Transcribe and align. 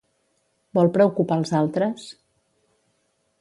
Vol 0.77 0.89
preocupar 0.95 1.37
als 1.41 1.53
altres? 1.59 2.09